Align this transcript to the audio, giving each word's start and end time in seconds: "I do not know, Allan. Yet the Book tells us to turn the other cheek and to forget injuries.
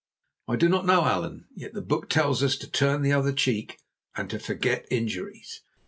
"I 0.47 0.55
do 0.55 0.67
not 0.67 0.87
know, 0.87 1.05
Allan. 1.05 1.45
Yet 1.55 1.73
the 1.73 1.81
Book 1.83 2.09
tells 2.09 2.41
us 2.41 2.55
to 2.57 2.67
turn 2.67 3.03
the 3.03 3.13
other 3.13 3.31
cheek 3.31 3.77
and 4.15 4.31
to 4.31 4.39
forget 4.39 4.87
injuries. 4.89 5.61